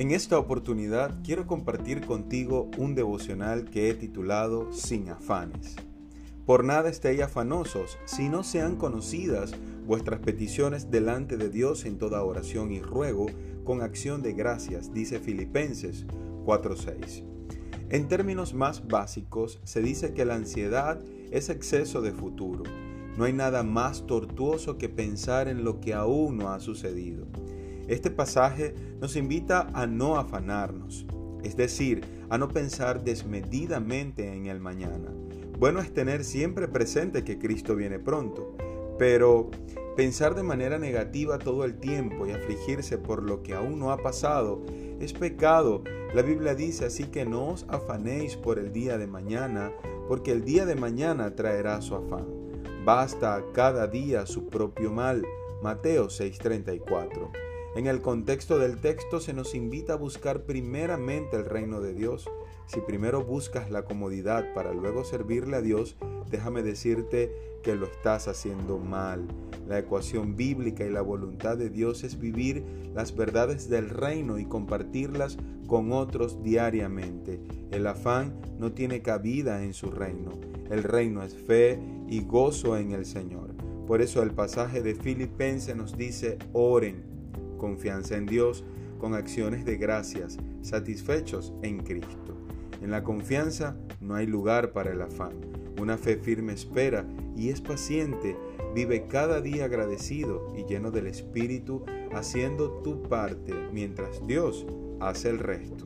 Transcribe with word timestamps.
En 0.00 0.12
esta 0.12 0.38
oportunidad 0.38 1.14
quiero 1.22 1.46
compartir 1.46 2.06
contigo 2.06 2.70
un 2.78 2.94
devocional 2.94 3.66
que 3.66 3.90
he 3.90 3.94
titulado 3.94 4.72
Sin 4.72 5.10
afanes. 5.10 5.76
Por 6.46 6.64
nada 6.64 6.88
estéis 6.88 7.20
afanosos, 7.20 7.98
si 8.06 8.30
no 8.30 8.42
sean 8.42 8.76
conocidas 8.76 9.52
vuestras 9.84 10.20
peticiones 10.20 10.90
delante 10.90 11.36
de 11.36 11.50
Dios 11.50 11.84
en 11.84 11.98
toda 11.98 12.24
oración 12.24 12.72
y 12.72 12.80
ruego 12.80 13.26
con 13.62 13.82
acción 13.82 14.22
de 14.22 14.32
gracias, 14.32 14.94
dice 14.94 15.18
Filipenses 15.18 16.06
4:6. 16.46 17.22
En 17.90 18.08
términos 18.08 18.54
más 18.54 18.88
básicos, 18.88 19.60
se 19.64 19.82
dice 19.82 20.14
que 20.14 20.24
la 20.24 20.36
ansiedad 20.36 20.98
es 21.30 21.50
exceso 21.50 22.00
de 22.00 22.12
futuro. 22.12 22.62
No 23.18 23.24
hay 23.24 23.34
nada 23.34 23.64
más 23.64 24.06
tortuoso 24.06 24.78
que 24.78 24.88
pensar 24.88 25.46
en 25.46 25.62
lo 25.62 25.78
que 25.78 25.92
aún 25.92 26.38
no 26.38 26.48
ha 26.48 26.58
sucedido. 26.58 27.26
Este 27.90 28.08
pasaje 28.08 28.72
nos 29.00 29.16
invita 29.16 29.68
a 29.74 29.84
no 29.84 30.16
afanarnos, 30.16 31.06
es 31.42 31.56
decir, 31.56 32.04
a 32.28 32.38
no 32.38 32.46
pensar 32.46 33.02
desmedidamente 33.02 34.32
en 34.32 34.46
el 34.46 34.60
mañana. 34.60 35.12
Bueno 35.58 35.80
es 35.80 35.92
tener 35.92 36.22
siempre 36.22 36.68
presente 36.68 37.24
que 37.24 37.40
Cristo 37.40 37.74
viene 37.74 37.98
pronto, 37.98 38.54
pero 38.96 39.50
pensar 39.96 40.36
de 40.36 40.44
manera 40.44 40.78
negativa 40.78 41.40
todo 41.40 41.64
el 41.64 41.80
tiempo 41.80 42.28
y 42.28 42.30
afligirse 42.30 42.96
por 42.96 43.24
lo 43.24 43.42
que 43.42 43.54
aún 43.54 43.80
no 43.80 43.90
ha 43.90 43.96
pasado 43.96 44.62
es 45.00 45.12
pecado. 45.12 45.82
La 46.14 46.22
Biblia 46.22 46.54
dice 46.54 46.84
así 46.84 47.06
que 47.06 47.24
no 47.24 47.48
os 47.48 47.66
afanéis 47.68 48.36
por 48.36 48.60
el 48.60 48.72
día 48.72 48.98
de 48.98 49.08
mañana, 49.08 49.72
porque 50.06 50.30
el 50.30 50.44
día 50.44 50.64
de 50.64 50.76
mañana 50.76 51.34
traerá 51.34 51.82
su 51.82 51.96
afán. 51.96 52.28
Basta 52.84 53.42
cada 53.52 53.88
día 53.88 54.26
su 54.26 54.46
propio 54.46 54.92
mal. 54.92 55.26
Mateo 55.60 56.06
6:34. 56.06 57.49
En 57.76 57.86
el 57.86 58.02
contexto 58.02 58.58
del 58.58 58.78
texto 58.78 59.20
se 59.20 59.32
nos 59.32 59.54
invita 59.54 59.92
a 59.92 59.96
buscar 59.96 60.42
primeramente 60.42 61.36
el 61.36 61.44
reino 61.44 61.80
de 61.80 61.94
Dios. 61.94 62.28
Si 62.66 62.80
primero 62.80 63.24
buscas 63.24 63.70
la 63.70 63.84
comodidad 63.84 64.52
para 64.54 64.74
luego 64.74 65.04
servirle 65.04 65.56
a 65.56 65.60
Dios, 65.60 65.96
déjame 66.30 66.64
decirte 66.64 67.32
que 67.62 67.76
lo 67.76 67.86
estás 67.86 68.26
haciendo 68.26 68.78
mal. 68.78 69.28
La 69.68 69.78
ecuación 69.78 70.34
bíblica 70.34 70.84
y 70.84 70.90
la 70.90 71.00
voluntad 71.00 71.56
de 71.56 71.70
Dios 71.70 72.02
es 72.02 72.18
vivir 72.18 72.64
las 72.92 73.14
verdades 73.14 73.70
del 73.70 73.88
reino 73.88 74.40
y 74.40 74.46
compartirlas 74.46 75.36
con 75.68 75.92
otros 75.92 76.42
diariamente. 76.42 77.40
El 77.70 77.86
afán 77.86 78.40
no 78.58 78.72
tiene 78.72 79.00
cabida 79.00 79.62
en 79.62 79.74
su 79.74 79.92
reino. 79.92 80.32
El 80.70 80.82
reino 80.82 81.22
es 81.22 81.36
fe 81.36 81.78
y 82.08 82.24
gozo 82.24 82.76
en 82.76 82.90
el 82.90 83.06
Señor. 83.06 83.54
Por 83.86 84.02
eso 84.02 84.24
el 84.24 84.32
pasaje 84.32 84.82
de 84.82 84.96
Filipenses 84.96 85.76
nos 85.76 85.96
dice, 85.96 86.36
oren 86.52 87.09
confianza 87.60 88.16
en 88.16 88.26
Dios 88.26 88.64
con 88.98 89.14
acciones 89.14 89.64
de 89.64 89.76
gracias, 89.76 90.38
satisfechos 90.62 91.52
en 91.62 91.78
Cristo. 91.78 92.34
En 92.82 92.90
la 92.90 93.04
confianza 93.04 93.76
no 94.00 94.14
hay 94.14 94.26
lugar 94.26 94.72
para 94.72 94.90
el 94.92 95.02
afán. 95.02 95.32
Una 95.78 95.98
fe 95.98 96.16
firme 96.16 96.54
espera 96.54 97.06
y 97.36 97.50
es 97.50 97.60
paciente, 97.60 98.36
vive 98.74 99.06
cada 99.06 99.40
día 99.40 99.66
agradecido 99.66 100.52
y 100.56 100.64
lleno 100.64 100.90
del 100.90 101.06
Espíritu, 101.06 101.84
haciendo 102.12 102.80
tu 102.82 103.02
parte 103.02 103.54
mientras 103.72 104.26
Dios 104.26 104.66
hace 104.98 105.28
el 105.28 105.38
resto. 105.38 105.84